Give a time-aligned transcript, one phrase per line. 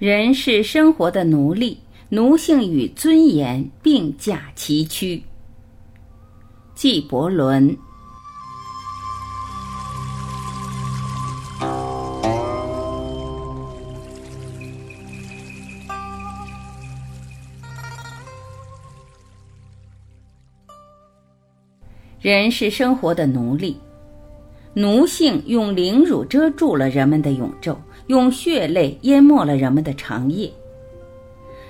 [0.00, 1.78] 人是生活的奴隶，
[2.08, 5.22] 奴性与尊严并驾齐驱。
[6.74, 7.76] 纪伯伦。
[22.22, 23.78] 人是生活的奴隶，
[24.74, 27.76] 奴性用凌辱遮住了人们的永昼。
[28.06, 30.50] 用血泪淹没了人们的长夜。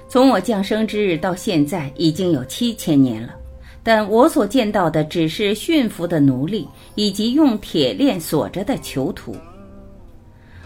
[0.08, 3.34] 从我降生之日到现在，已经有七千年了，
[3.82, 9.36] 但我所见到的只是驯服的奴隶以及用铁链锁着的囚徒。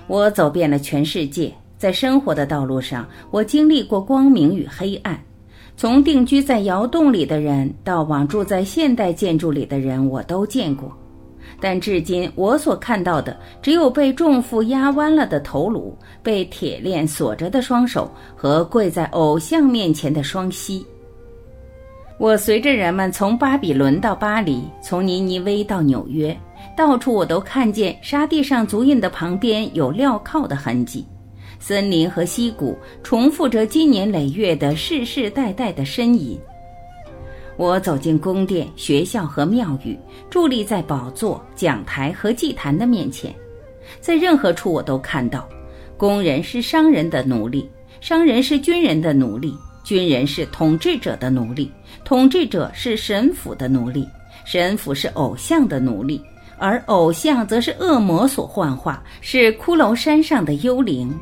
[0.07, 5.21] 我走遍了全世界，在生活的道路上，我经历过光明与黑暗，
[5.77, 10.97] 从定居在窑洞里的人到往住在现代建筑里的人，我都见过。
[11.65, 20.85] 但至今我所看到的，只有被重负压弯了的头颅，被铁链锁着的双手和跪在偶像面前的双膝。
[22.19, 26.39] 我随着人们从巴比伦到巴黎，从尼尼微到纽约，
[26.77, 31.07] 到处我都看见沙地上足印的旁边有镣铐的痕迹，
[31.59, 36.39] 森林和溪谷重复着经年累月的世世代代的呻吟。
[37.57, 39.97] 我走进宫殿、学校和庙宇，
[40.31, 43.35] 伫立在宝座、讲台和祭坛的面前，
[44.01, 45.49] 在任何处我都看到：
[45.97, 51.71] 工人是商人的奴隶，商人是军人的奴隶，军人是统治者的奴隶，
[52.05, 54.05] 统治者是神府的奴隶，
[54.45, 56.21] 神府是偶像的奴隶，
[56.59, 61.17] 而偶像则是恶魔所幻化，是骷髅山上的幽灵。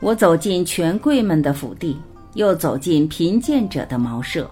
[0.00, 1.96] 我走进权贵们的府邸，
[2.34, 4.48] 又走进贫贱者的茅舍。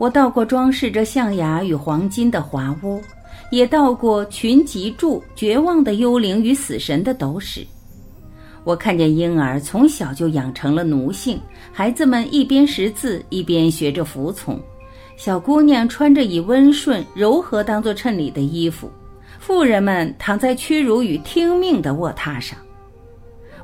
[0.00, 3.02] 我到过装饰着象牙与黄金的华屋，
[3.50, 7.60] 也到过群集住绝望的幽灵与死神的斗室。
[8.64, 11.38] 我看见婴儿从小就养成了奴性，
[11.70, 14.58] 孩子们一边识字一边学着服从，
[15.18, 18.90] 小姑娘穿着以温顺柔和当做衬里的衣服，
[19.38, 22.58] 妇人们躺在屈辱与听命的卧榻上。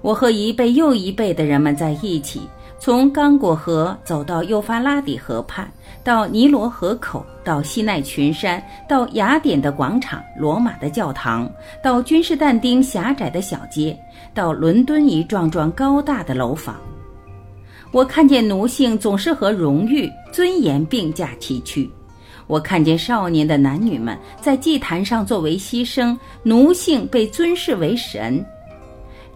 [0.02, 2.42] 我和一辈又一辈的人们在一起。
[2.78, 5.68] 从刚果河走到幼发拉底河畔，
[6.04, 11.50] 到尼罗河口，到西奈群山，到雅典的广场、罗马的教堂，
[11.82, 13.98] 到君士但丁狭窄的小街，
[14.34, 16.76] 到伦敦一幢幢高大的楼房。
[17.92, 21.90] 我看见奴性总是和荣誉、尊严并驾齐驱。
[22.46, 28.44] 我看见少年的男女们在祭坛上作为牺牲，奴性被尊视为神。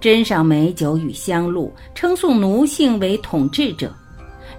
[0.00, 3.94] 斟上美酒与香露，称颂奴性为统治者。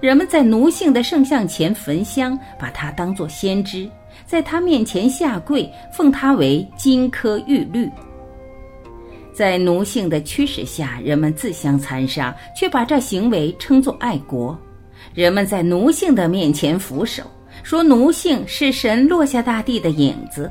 [0.00, 3.88] 人们在奴性的圣像前焚香，把他当作先知，
[4.26, 7.88] 在他面前下跪，奉他为金科玉律。
[9.32, 14.58] 在奴性的驱使下，人们自相残杀，却把这行为称作爱国。
[15.14, 17.22] 人们在奴性的面前俯首，
[17.62, 20.50] 说奴性是神落下大地的影子。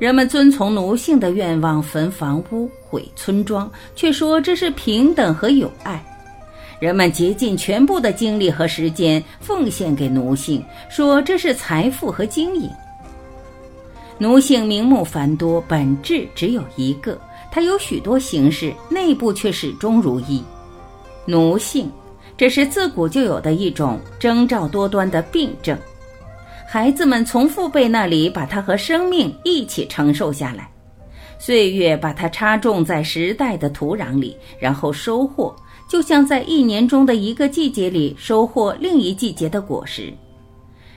[0.00, 6.02] 人们遵从奴性的愿望，焚房屋、毁村庄，却说这是平等和友爱。
[6.78, 12.70] 人们竭尽全部的精力和时间奉献给奴性，说这是财富和经营。
[14.16, 17.20] 奴性名目繁多，本质只有一个，
[17.52, 20.42] 它有许多形式，内部却始终如一。
[21.26, 21.92] 奴性，
[22.38, 25.76] 这是自古就有的一种征兆多端的病症。
[26.72, 30.70] 孩子们从父辈那里把它和生命一起承受下来，
[31.36, 35.52] 岁月把它插种在时代的土壤里，然后收获，
[35.88, 40.14] 就像在一年中的一个季节里收获另一季节的果实。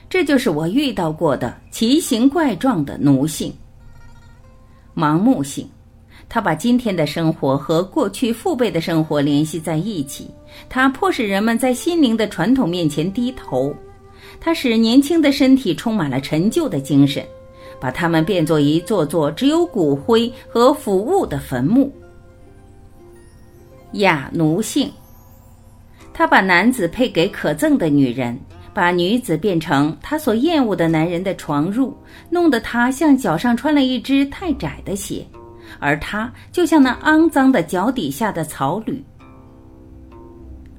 [0.08, 3.52] 这就是我遇到过的奇形怪状的奴性、
[4.94, 5.68] 盲目性。
[6.28, 10.30] 他把今天的生活和过去父辈的生活联系在一起，
[10.68, 13.74] 他迫使人们在心灵的传统面前低头。
[14.40, 17.24] 它使年轻的身体充满了陈旧的精神，
[17.80, 21.92] 把他们变作一座座只有骨灰和腐物的坟墓。
[23.94, 24.90] 亚奴性，
[26.12, 28.38] 他把男子配给可憎的女人，
[28.72, 31.92] 把女子变成他所厌恶的男人的床褥，
[32.28, 35.24] 弄得他像脚上穿了一只太窄的鞋，
[35.78, 39.02] 而他就像那肮脏的脚底下的草履。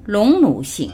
[0.04, 0.90] 龙奴性。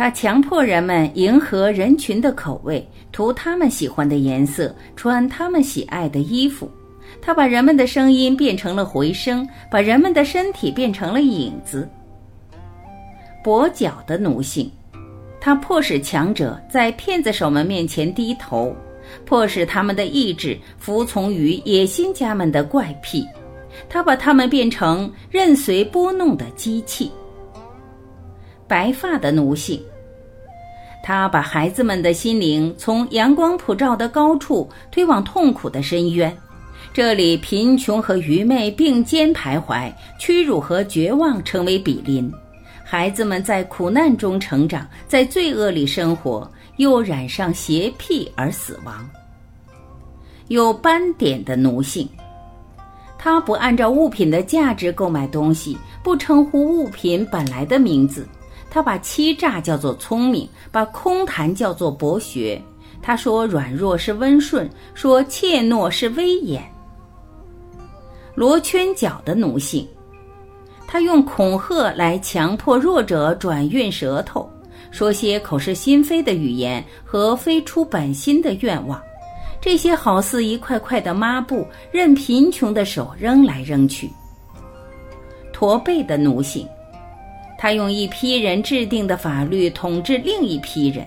[0.00, 2.82] 他强迫人们迎合人群的口味，
[3.12, 6.70] 涂他们喜欢的颜色，穿他们喜爱的衣服。
[7.20, 11.86] 他把人们的声音变成了回声，把人们的身体变成了影子。
[13.44, 14.72] 跛脚的奴性，
[15.38, 18.74] 他迫使强者在骗子手们面前低头，
[19.26, 23.22] 迫使他们的意志服从于野心家们的怪癖。
[23.86, 27.12] 他把他们变成任随拨弄的机器。
[28.70, 29.82] 白发的奴性。
[31.02, 36.32] 他把孩子们的心灵从阳光普照的高处推往痛苦的深渊，
[36.92, 42.32] 这里贫穷和愚昧并肩徘徊，屈辱和绝望成为比邻。
[42.84, 49.08] 孩子们在苦难中成长，在罪恶里生活，又染上邪僻而死亡。
[50.46, 52.08] 有斑点的奴性，
[53.18, 58.28] 他不按照物品的价值购买东西，不称呼物品本来的名字。
[58.70, 62.62] 他把欺诈叫做聪明，把空谈叫做博学。
[63.02, 66.62] 他说软弱是温顺，说怯懦是威严。
[68.34, 69.86] 罗圈脚的奴性，
[70.86, 74.48] 他用恐吓来强迫弱者转运舌头，
[74.90, 79.02] 说些口是心非的语言和非出本心的愿望。
[79.60, 84.08] 这些好似一块块的抹布，任贫穷的手扔来扔去。
[85.52, 86.66] 驼背的奴性。
[87.62, 91.06] 他用一批人制定的法律统治另一批人，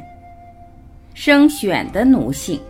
[1.16, 2.62] 生选的奴性，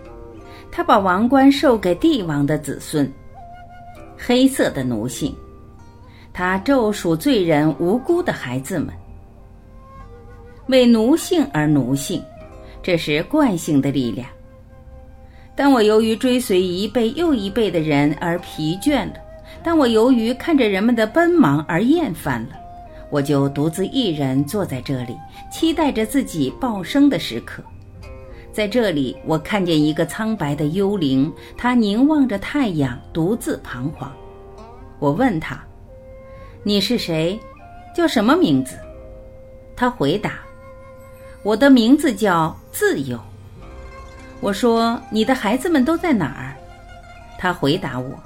[0.72, 3.12] 他把王冠授给帝王的子孙。
[4.18, 5.36] 黑色的奴性，
[6.32, 8.88] 他咒赎罪人无辜的孩子们。
[10.68, 12.24] 为奴性而奴性，
[12.82, 14.26] 这是惯性的力量。
[15.58, 19.16] 当我由于追随一辈又一辈的人而疲倦了，
[19.62, 22.63] 当我由于看着人们的奔忙而厌烦了。
[23.14, 25.16] 我就独自一人坐在这里，
[25.52, 27.62] 期待着自己报生的时刻。
[28.52, 34.12] 在这里，我看见一个苍白的幽灵，他凝望着太阳，独自彷徨。
[34.98, 35.64] 我问他
[36.66, 37.40] ：“你是谁？
[37.96, 38.76] 叫什么名字？”
[39.78, 40.40] 他回答
[41.46, 43.20] ：“我的名字叫自由。”
[44.42, 46.58] 我说：“你的孩子们都在哪儿？”
[47.38, 48.20] 他回答我：“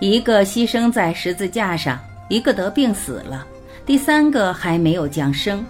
[0.00, 2.00] 一个牺牲在十字架上，
[2.30, 3.46] 一个得病死了。”
[3.88, 5.64] 第三个还没有降生，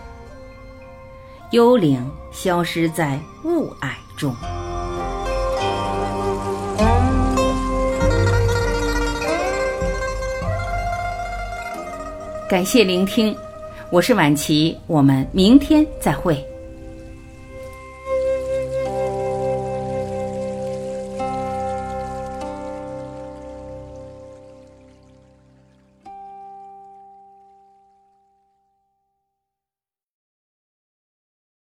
[1.53, 4.35] 幽灵消失在雾霭中。
[12.50, 13.32] 感谢聆听，
[13.93, 16.44] 我是晚琪，我们明天再会。